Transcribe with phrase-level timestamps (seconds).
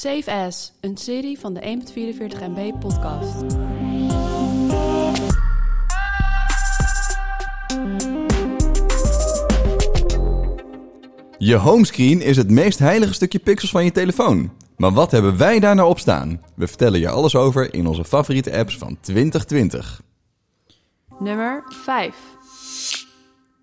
[0.00, 3.40] Safe As, een serie van de 1.44 MB podcast.
[11.38, 14.52] Je homescreen is het meest heilige stukje pixels van je telefoon.
[14.76, 16.40] Maar wat hebben wij daar nou op staan?
[16.56, 20.02] We vertellen je alles over in onze favoriete apps van 2020.
[21.18, 22.16] Nummer 5.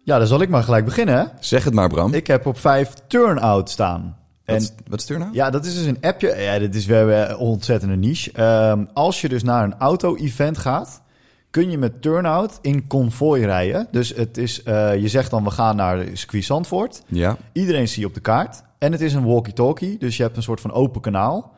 [0.03, 1.17] Ja, dan zal ik maar gelijk beginnen.
[1.17, 1.25] Hè?
[1.39, 2.13] Zeg het maar, Bram.
[2.13, 4.26] Ik heb op 5 Turnout staan.
[4.47, 5.33] En wat is Turnout?
[5.33, 6.35] ja, dat is dus een appje.
[6.35, 8.31] Ja, dit is weer een ontzettende niche.
[8.31, 11.01] Ehm, als je dus naar een auto-event gaat,
[11.49, 13.87] kun je met Turnout in konvooi rijden.
[13.91, 17.03] Dus het is, eh, je zegt dan, we gaan naar circuit Zandvoort.
[17.07, 17.37] Ja.
[17.51, 18.63] Iedereen zie je op de kaart.
[18.77, 21.55] En het is een walkie-talkie, dus je hebt een soort van open kanaal.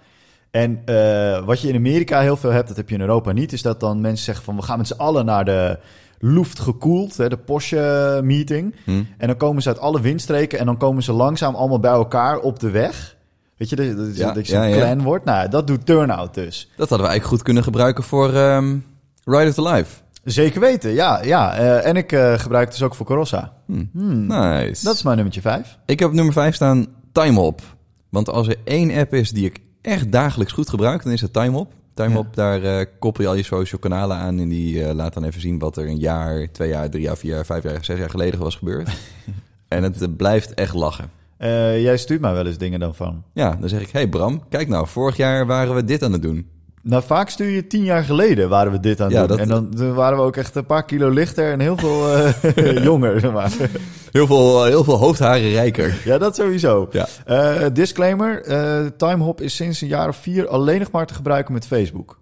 [0.51, 3.53] En eh, wat je in Amerika heel veel hebt, dat heb je in Europa niet,
[3.53, 5.79] is dat dan mensen zeggen van we gaan met z'n allen naar de
[6.19, 8.75] Luft gekoeld, hè, de Porsche meeting.
[8.83, 9.03] Hm.
[9.17, 12.39] En dan komen ze uit alle windstreken en dan komen ze langzaam allemaal bij elkaar
[12.39, 13.17] op de weg.
[13.57, 14.77] Weet je, dat, dat, Ja, dat je ja, een ja.
[14.77, 15.25] clan wordt.
[15.25, 16.69] Nou, dat doet Turnout dus.
[16.69, 18.77] Dat hadden we eigenlijk goed kunnen gebruiken voor ehm
[19.23, 20.01] Ride of the Life.
[20.23, 21.23] Zeker weten, ja.
[21.23, 21.55] ja.
[21.55, 23.53] Eh, en ik eh, gebruik het dus ook voor Corossa.
[23.65, 23.85] Hm.
[23.93, 24.27] Hmm.
[24.27, 24.83] Nice.
[24.83, 25.77] Dat is mijn nummertje 5.
[25.85, 27.61] Ik heb op nummer 5 staan TimeHop.
[28.09, 31.33] Want als er één app is die ik echt dagelijks goed gebruik, dan is het
[31.33, 31.73] TimeHop.
[31.99, 35.23] TimeHop, daar eh, koppel je al je social kanalen aan en die eh, laat dan
[35.23, 37.99] even zien wat er een jaar, twee jaar, drie jaar, vier jaar, vijf jaar, zes
[37.99, 38.89] jaar geleden was gebeurd.
[39.67, 41.09] en het eh, blijft echt lachen.
[41.37, 43.23] Jij stuurt mij wel eens dingen dan van.
[43.33, 46.21] Ja, dan zeg ik, hey Bram, kijk nou, vorig jaar waren we dit aan het
[46.21, 46.49] doen.
[46.81, 49.27] Nou, vaak stuur je tien jaar geleden waren we dit aan het Ja, doen.
[49.27, 52.13] dat- En dan, dan waren we ook echt een paar kilo lichter en heel veel
[52.15, 53.19] eh, jonger.
[53.19, 53.51] Zeg maar.
[54.11, 56.01] Heel veel, heel veel hoofdharen rijker.
[56.05, 56.87] Ja, dat sowieso.
[56.91, 57.07] Ja.
[57.25, 61.53] Eh, disclaimer, eh Timehop is sinds een jaar of vier alleen nog maar te gebruiken
[61.53, 62.19] met Facebook.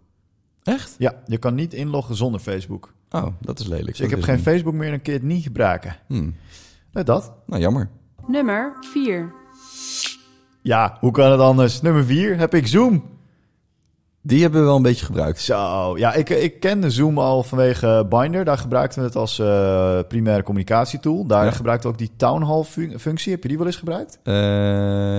[0.63, 0.95] Echt?
[0.97, 2.93] Ja, je kan niet inloggen zonder Facebook.
[3.11, 3.87] Oh, dat is lelijk.
[3.87, 5.95] Dus ik heb geen Facebook meer en een keer het niet gebruiken.
[6.07, 6.35] Hmm.
[6.91, 7.31] Dat.
[7.45, 7.89] Nou, jammer.
[8.27, 9.31] Nummer 4.
[10.61, 11.81] Ja, hoe kan het anders?
[11.81, 13.03] Nummer vier heb ik Zoom.
[14.27, 15.41] Die hebben we wel een beetje gebruikt.
[15.41, 18.45] Zo, ja, ik, ik kende Zoom al vanwege Binder.
[18.45, 21.25] Daar gebruikten we het als eh, primaire communicatietool.
[21.25, 21.51] Daar Ja.
[21.51, 23.31] gebruikten we ook die town hall fun- functie.
[23.31, 24.19] Heb je die wel eens gebruikt?
[24.23, 24.33] Eh,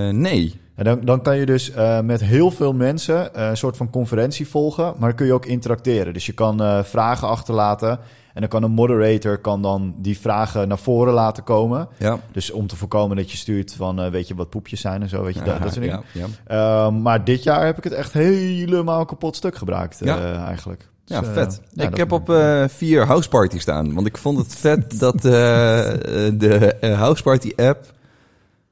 [0.09, 0.59] nee.
[0.75, 4.47] En dan, dan kan je dus eh, met heel veel mensen een soort van conferentie
[4.47, 6.13] volgen, maar dan kun je ook interacteren.
[6.13, 7.99] Dus je kan vragen achterlaten
[8.39, 11.87] en dan kan een moderator kan dan die vragen naar voren laten komen.
[11.97, 12.19] Ja.
[12.31, 15.09] Dus om te voorkomen dat je stuurt van, eh, weet je wat poepjes zijn en
[15.09, 16.03] zo, weet je, dat, dat soort dingen.
[16.45, 20.87] Ehm, maar dit jaar heb ik het echt helemaal kapot stuk gebruikt, eh, eigenlijk.
[21.05, 21.61] Ja, Dus, eh, vet.
[21.73, 23.93] ja, ik heb op eh, vier Houseparty staan.
[23.93, 27.93] Want ik vond het vet dat de Houseparty app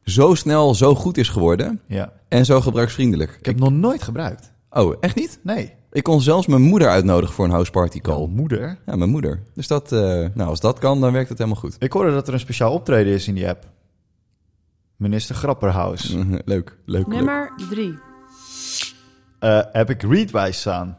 [0.04, 1.82] zo snel zo goed is geworden.
[1.86, 2.12] Ja.
[2.28, 3.36] En zo gebruiksvriendelijk.
[3.40, 4.52] Ik heb nog nooit gebruikt.
[4.70, 5.40] Oh, echt niet?
[5.44, 5.74] Nee.
[5.98, 8.18] Ik kon zelfs mijn moeder uitnodigen voor een Houseparty call.
[8.18, 8.78] Jouw moeder.
[8.86, 9.44] Ja, mijn moeder.
[9.54, 10.00] Dus dat, eh,
[10.34, 11.76] nou, als dat kan, dan werkt het helemaal goed.
[11.80, 13.66] Ik hoorde dat er een speciaal optreden is in die app.
[14.96, 16.10] Minister Grapperhaus.
[16.14, 17.08] Leuk, leuk, leuk.
[17.08, 17.98] Nummer 3.
[19.40, 20.98] eh, heb ik Readwise staan.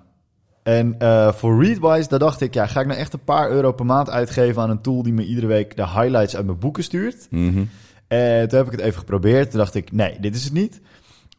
[0.63, 3.73] En eh, voor Readwise, daar dacht ik, ja, ga ik nou echt een paar euro
[3.73, 6.85] per maand uitgeven aan een tool die me iedere week de highlights uit mijn boeken
[6.85, 7.27] stuurt?
[7.31, 7.65] Mhm.
[8.09, 9.51] En toen heb ik het even geprobeerd.
[9.51, 10.81] Toen dacht ik, nee, dit is het niet.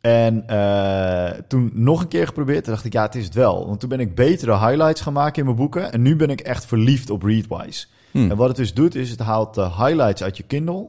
[0.01, 2.63] En eh, toen nog een keer geprobeerd.
[2.63, 3.67] Toen dacht ik, ja, het is het wel.
[3.67, 5.91] Want toen ben ik betere highlights gaan maken in mijn boeken.
[5.91, 7.87] En nu ben ik echt verliefd op Readwise.
[8.11, 8.29] Hm.
[8.31, 10.87] En wat het dus doet, is het haalt de highlights uit je Kindle.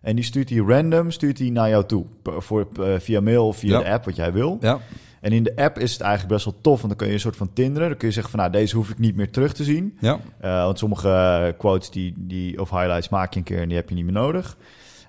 [0.00, 2.04] En die stuurt hij random, stuurt hij naar jou toe.
[2.22, 2.66] Voor,
[2.98, 3.84] via mail of via Ja.
[3.84, 4.58] de app, wat jij wil.
[4.60, 4.78] Ja,
[5.20, 7.20] En in de app is het eigenlijk best wel tof, want dan kun je een
[7.20, 7.88] soort van tinderen.
[7.88, 9.96] Dan kun je zeggen van, nou, deze hoef ik niet meer terug te zien.
[10.00, 10.18] ja.
[10.40, 13.76] Eh, want sommige eh, quotes die, die, of highlights maak je een keer en die
[13.76, 14.56] heb je niet meer nodig.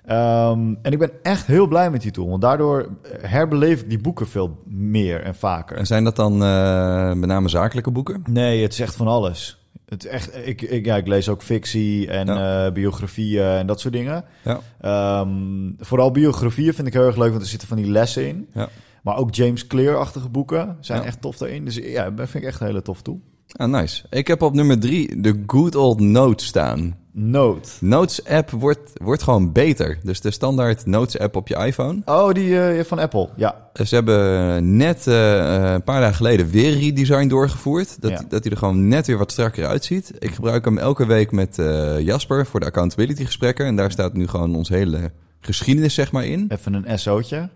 [0.04, 3.88] Ehm, en ik ben echt heel blij met die tool, want daardoor eh, herbeleef ik
[3.88, 5.76] die boeken veel meer en vaker.
[5.76, 8.22] En zijn dat dan eh, met name zakelijke boeken?
[8.30, 9.58] Nee, het is echt van alles.
[9.88, 13.94] Het echt, ik, ik, ja, ik lees ook fictie en eh, biografieën en dat soort
[13.94, 14.24] dingen.
[14.42, 14.60] Ja.
[14.80, 15.30] Ehm,
[15.78, 18.48] vooral biografieën vind ik heel erg leuk, want er zitten van die lessen in.
[18.52, 18.68] Ja.
[19.02, 21.06] Maar ook James Clear-achtige boeken zijn Ja.
[21.06, 21.64] echt tof daarin.
[21.64, 23.20] Dus ja, dat vind ik echt een hele tof tool.
[23.56, 24.02] Ah, nice.
[24.10, 26.96] Ik heb op nummer drie de Good Old Notes staan.
[27.12, 27.70] Note.
[27.80, 29.98] Notes app wordt, wordt gewoon beter.
[30.02, 32.02] Dus de standaard Notes app op je iPhone.
[32.04, 33.28] Oh, die eh, van Apple.
[33.36, 38.00] Ja, Ze hebben net eh, een paar dagen geleden weer redesign doorgevoerd.
[38.02, 38.22] Dat, Ja.
[38.28, 40.12] dat hij er gewoon net weer wat strakker uitziet.
[40.18, 43.66] Ik gebruik hem elke week met eh, Jasper voor de accountability gesprekken.
[43.66, 46.44] En daar staat nu gewoon onze hele geschiedenis zeg maar in.
[46.48, 47.48] even een SO'tje.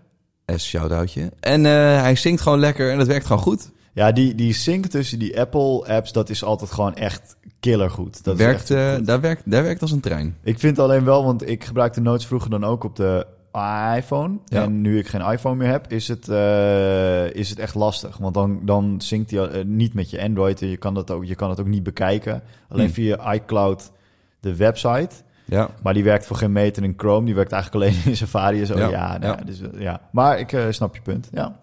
[0.55, 1.31] S shout-outje.
[1.39, 1.71] En eh,
[2.01, 3.69] hij zingt gewoon lekker en dat werkt gewoon goed.
[3.93, 8.23] Ja, die, die sync tussen die Apple-apps, dat is altijd gewoon echt killergoed.
[8.23, 8.99] Dat werkt, is echt supergoed.
[8.99, 10.35] eh, daar, werkt, daar werkt als een trein.
[10.43, 13.25] Ik vind alleen wel, want ik gebruikte Notes vroeger dan ook op de
[13.97, 14.37] iPhone.
[14.45, 14.63] Ja.
[14.63, 18.17] En nu ik geen iPhone meer heb, is het, eh, is het echt lastig.
[18.17, 20.61] Want dan, dan synct hij eh, niet met je Android.
[20.61, 22.41] En je kan, dat ook, je kan het ook niet bekijken.
[22.69, 22.93] Alleen Hmm.
[22.93, 23.91] via iCloud,
[24.39, 25.09] de website.
[25.45, 27.25] Ja, Maar die werkt voor geen meter in Chrome.
[27.25, 28.77] Die werkt eigenlijk alleen in Safari en zo.
[28.77, 29.43] Ja, Ja, nou, ja.
[29.45, 30.01] Dus, ja.
[30.11, 31.29] Maar ik snap je punt.
[31.31, 31.59] Ja.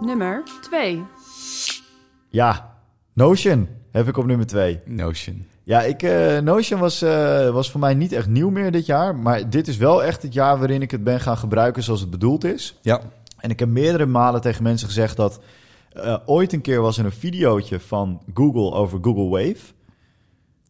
[0.00, 1.02] Nummer 2.
[2.30, 2.76] Ja,
[3.12, 4.80] Notion heb ik op nummer 2.
[4.84, 5.46] Notion.
[5.62, 9.16] Ja, ik, eh, Notion was, eh, was voor mij niet echt nieuw meer dit jaar.
[9.16, 12.10] Maar dit is wel echt het jaar waarin ik het ben gaan gebruiken zoals het
[12.10, 12.78] bedoeld is.
[12.82, 13.00] Ja.
[13.38, 15.40] En ik heb meerdere malen tegen mensen gezegd dat...
[15.92, 19.56] eh, ooit een keer was er een videootje van Google over Google Wave.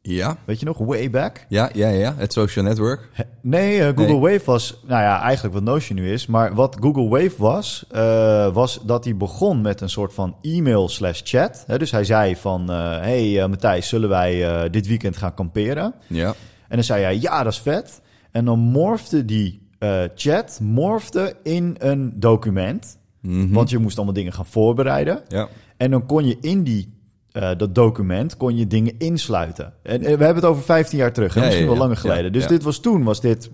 [0.02, 0.36] Ja.
[0.44, 0.78] Weet je nog?
[0.78, 1.46] Way back.
[1.48, 2.14] Ja, ja, ja.
[2.16, 3.08] Het social network.
[3.12, 4.18] He- Nee, eh, Google Nee.
[4.20, 6.26] Wave was, nou ja, eigenlijk wat Notion nu is.
[6.26, 10.88] Maar wat Google Wave was, eh, was dat hij begon met een soort van e-mail
[10.88, 11.64] slash chat.
[11.66, 15.94] Dus hij zei van, eh, hey Matthijs, zullen wij dit weekend gaan kamperen?
[16.06, 16.28] Ja.
[16.68, 18.00] En dan zei hij, ja, dat is vet.
[18.30, 19.68] En dan morfde die
[20.14, 22.98] chat morfde in een document.
[23.20, 23.52] Mhm.
[23.52, 25.22] Want je moest allemaal dingen gaan voorbereiden.
[25.28, 25.48] Ja.
[25.76, 26.98] En dan kon je in die,
[27.32, 29.72] eh, dat document kon je dingen insluiten.
[29.82, 31.40] En, en we hebben het over 15 jaar terug, hè?
[31.40, 32.32] Misschien ja, wel langer geleden.
[32.32, 33.50] Dus dit was toen, was dit...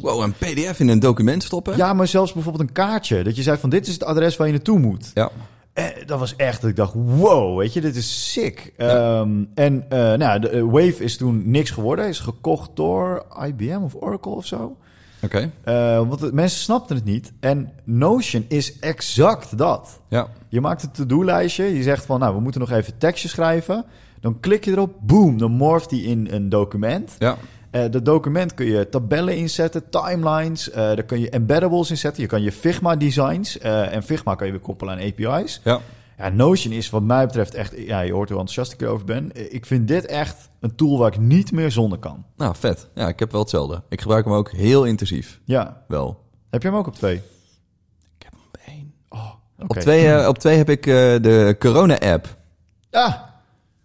[0.00, 1.76] Wow, een pdf in een document stoppen?
[1.76, 3.24] Ja, maar zelfs bijvoorbeeld een kaartje.
[3.24, 5.10] Dat je zei van, dit is het adres waar je naartoe moet.
[5.14, 5.30] Ja.
[5.78, 8.72] Eh, dat was echt, dat ik dacht, wow, weet je, dit is sick.
[8.76, 9.20] Ja.
[9.20, 12.04] Ehm, en eh, nou, de, eh, Wave is toen niks geworden.
[12.04, 14.76] Hij is gekocht door IBM of Oracle of zo.
[15.22, 15.50] Oké.
[15.64, 17.32] Eh, want mensen snapten het niet.
[17.40, 20.00] En Notion is exact dat.
[20.08, 20.26] Ja.
[20.48, 21.74] Je maakt een to-do-lijstje.
[21.76, 23.84] Je zegt van, nou, we moeten nog even tekstje schrijven.
[24.20, 27.14] Dan klik je erop, boom, dan morft die in een document.
[27.18, 27.36] Ja.
[27.70, 30.70] Eh, dat document kun je tabellen inzetten, timelines.
[30.70, 32.22] eh daar kun je embeddables inzetten.
[32.22, 33.58] Je kan je Figma-designs.
[33.58, 35.60] eh, en Figma kan je weer koppelen aan API's.
[35.64, 35.80] Ja.
[36.18, 37.74] Ja, Notion is wat mij betreft echt...
[37.76, 39.32] Ja, je hoort hoe enthousiast ik erover ben.
[39.32, 42.24] Eh, Ik vind dit echt een tool waar ik niet meer zonder kan.
[42.36, 42.88] Nou, vet.
[42.94, 43.82] Ja, ik heb wel hetzelfde.
[43.88, 45.40] Ik gebruik hem ook heel intensief.
[45.44, 45.82] Ja.
[45.88, 46.22] Wel.
[46.50, 47.14] Heb je hem ook op twee?
[47.14, 47.22] Ik
[48.24, 48.92] heb hem op één.
[49.08, 52.36] Oh, Op, twee, eh, op twee heb ik eh, de corona-app.
[52.90, 53.34] Ja,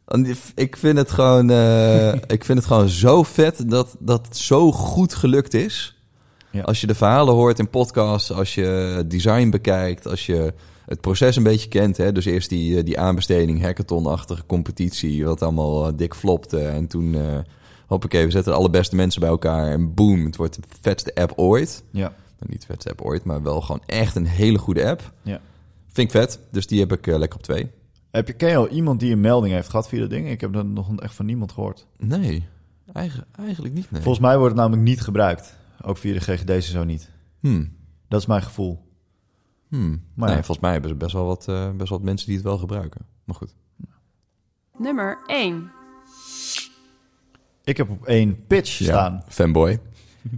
[0.06, 1.50] die- Ik vind het gewoon,
[2.38, 5.98] ik vind het gewoon zo vet dat, dat het zo goed gelukt is.
[6.52, 6.62] Ja.
[6.62, 10.54] Als je de verhalen hoort in podcasts, als je design bekijkt, als je
[10.86, 11.98] het proces een beetje kent.
[11.98, 12.12] Hè?
[12.12, 16.60] Dus eerst die, eh, die aanbesteding, hackathon-achtige competitie, wat allemaal eh, dik flopte.
[16.60, 17.40] En toen, eh
[17.88, 21.34] hoppakee, we zetten de allerbeste mensen bij elkaar en boom, het wordt de vetste app
[21.36, 21.84] ooit.
[21.92, 22.08] ja,
[22.40, 25.14] Nou, niet de vetste app ooit, maar wel gewoon echt een hele goede app.
[25.22, 25.42] ja.
[25.92, 27.72] Vind ik vet, dus die heb ik lekker op twee.
[28.12, 30.30] Heb je, ken je al iemand die een melding heeft gehad via dat ding?
[30.30, 31.88] Ik heb dat nog echt van niemand gehoord.
[31.98, 32.46] Nee,
[32.94, 34.02] eigen, eigenlijk niet, nee.
[34.02, 35.58] Volgens mij wordt het namelijk niet gebruikt.
[35.82, 37.10] Ook via de GGD's zo niet.
[37.40, 37.74] Hmm.
[38.08, 38.80] Dat is mijn gevoel.
[39.74, 40.04] Hmm.
[40.14, 40.44] Maar nee, ja.
[40.44, 42.58] volgens mij hebben ze best wel, wat, eh, best wel wat mensen die het wel
[42.58, 43.02] gebruiken.
[43.24, 43.56] Maar goed.
[44.78, 45.72] Nummer 1.
[47.64, 49.24] Ik heb op één pitch staan.
[49.28, 49.80] Fanboy.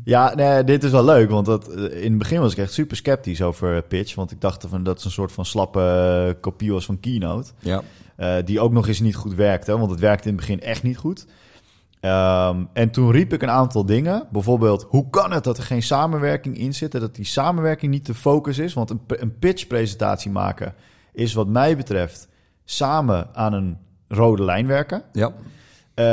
[0.03, 2.73] Ja, nee, dit is wel leuk, want dat, eh, in het begin was ik echt
[2.73, 4.15] super sceptisch over pitch.
[4.15, 7.51] Want ik dacht van dat het een soort van slappe eh, kopie was van Keynote.
[7.59, 7.81] Ja.
[8.15, 10.83] eh, die ook nog eens niet goed werkte, want het werkte in het begin echt
[10.83, 11.25] niet goed.
[12.05, 14.27] Ehm, en toen riep ik een aantal dingen.
[14.31, 16.93] Bijvoorbeeld, hoe kan het dat er geen samenwerking in zit?
[16.93, 18.73] en Dat die samenwerking niet de focus is?
[18.73, 20.73] Want een, een pitch-presentatie maken
[21.13, 22.27] is wat mij betreft
[22.65, 25.03] samen aan een rode lijn werken.
[25.11, 25.31] Ja.
[25.93, 26.05] Eh,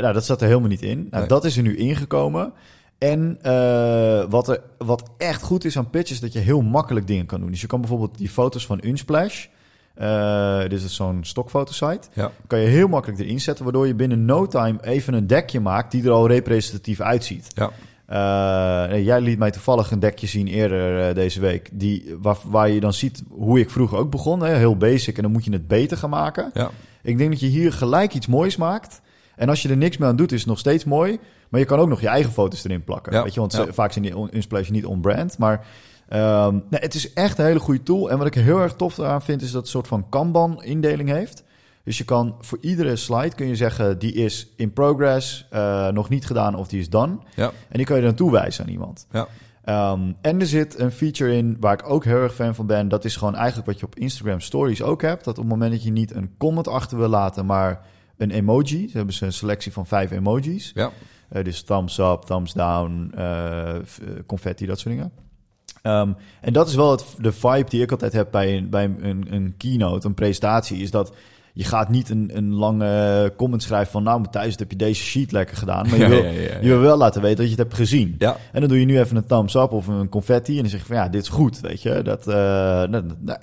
[0.00, 0.98] nou, dat zat er helemaal niet in.
[0.98, 1.26] Nou, Nee.
[1.26, 2.52] Dat is er nu ingekomen.
[2.98, 7.06] En eh, wat, er, wat echt goed is aan pitch is dat je heel makkelijk
[7.06, 7.50] dingen kan doen.
[7.50, 9.46] Dus je kan bijvoorbeeld die foto's van Unsplash...
[9.94, 12.08] eh dit is zo'n stokfotosite.
[12.12, 12.30] Ja.
[12.46, 13.64] Kan je heel makkelijk erin zetten...
[13.64, 15.90] waardoor je binnen no time even een dekje maakt...
[15.90, 17.50] die er al representatief uitziet.
[17.54, 17.70] Ja.
[18.06, 21.68] Eh, jij liet mij toevallig een dekje zien eerder eh, deze week...
[21.72, 24.42] Die, waar, waar je dan ziet hoe ik vroeger ook begon.
[24.42, 24.54] Hè?
[24.54, 26.50] Heel basic en dan moet je het beter gaan maken.
[26.54, 26.70] Ja.
[27.02, 29.00] Ik denk dat je hier gelijk iets moois maakt.
[29.36, 31.18] En als je er niks meer aan doet, is het nog steeds mooi.
[31.48, 33.12] Maar je kan ook nog je eigen foto's erin plakken.
[33.12, 33.66] Ja, Weet je, want ja.
[33.72, 35.38] vaak zijn die Unsplash niet on-brand.
[35.38, 35.66] Maar
[36.70, 38.10] nee, het is echt een hele goede tool.
[38.10, 41.08] En wat ik heel erg tof aan vind, is dat het een soort van Kanban-indeling
[41.08, 41.44] heeft.
[41.84, 46.08] Dus je kan voor iedere slide kun je zeggen, die is in progress, eh, nog
[46.08, 47.18] niet gedaan of die is done.
[47.34, 47.50] Ja.
[47.68, 49.06] En die kan je dan toewijzen aan iemand.
[49.10, 49.28] Ja.
[49.64, 52.88] Ehm, en er zit een feature in waar ik ook heel erg fan van ben.
[52.88, 55.24] Dat is gewoon eigenlijk wat je op Instagram Stories ook hebt.
[55.24, 57.80] Dat op het moment dat je niet een comment achter wil laten, maar
[58.16, 58.88] een emoji.
[58.88, 60.70] Ze hebben ze een selectie van vijf emojis.
[60.74, 60.90] Ja.
[61.28, 63.74] Eh, dus thumbs up, thumbs down, eh,
[64.26, 65.12] confetti, dat soort dingen.
[65.82, 68.84] Ehm, en dat is wel het, de vibe die ik altijd heb bij, een, bij
[68.84, 70.78] een, een keynote, een presentatie.
[70.78, 71.12] Is dat
[71.54, 74.02] je gaat niet een, een lange comment schrijven van...
[74.02, 75.88] nou Matthijs, heb je deze sheet lekker gedaan.
[75.88, 76.58] Maar je, wil, ja, ja, ja.
[76.60, 78.16] je wil wel laten weten dat je het hebt gezien.
[78.52, 80.54] En dan doe je nu even een thumbs up of een confetti.
[80.56, 82.02] En dan zeg je van ja, dit is goed, weet je.
[82.02, 83.38] Dat, eh, nou, nou,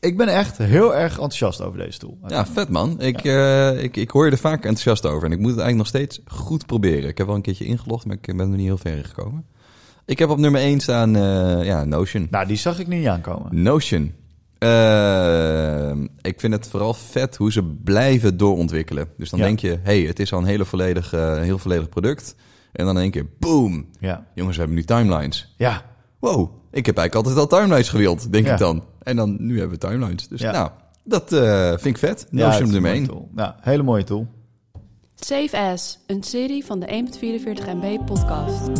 [0.00, 2.18] ik ben echt heel erg enthousiast over deze tool.
[2.26, 3.00] Ja, vet man.
[3.00, 5.24] Ik, eh, ik, ik hoor je er vaak enthousiast over.
[5.24, 7.08] En ik moet het eigenlijk nog steeds goed proberen.
[7.08, 9.46] Ik heb wel een keertje ingelogd, maar ik ben er niet heel ver gekomen.
[10.06, 12.26] Ik heb op nummer 1 staan eh, ja, Notion.
[12.30, 13.62] Nou, die zag ik niet aankomen.
[13.62, 14.12] Notion.
[14.58, 19.08] Eh, ik vind het vooral vet hoe ze blijven doorontwikkelen.
[19.18, 19.44] Dus dan Ja.
[19.44, 22.34] denk je, hey, het is al een hele volledig, eh, heel volledig product.
[22.72, 23.86] En dan in één keer, boom.
[24.00, 24.26] Ja.
[24.34, 25.54] Jongens, we hebben nu timelines.
[25.56, 25.82] Ja.
[26.18, 28.52] wow, ik heb eigenlijk altijd al timelines gewild, denk Ja.
[28.52, 28.84] ik dan.
[29.02, 30.28] En dan, nu hebben we timelines.
[30.28, 30.50] Dus Ja.
[30.52, 30.70] nou,
[31.04, 32.18] dat eh, vind ik vet.
[32.18, 33.06] Ja, het Notion is een nummer mooie 1.
[33.08, 33.28] tool.
[33.36, 34.26] Ja, hele mooie tool.
[35.14, 38.70] Save As, een serie van de 1.44 MB podcast.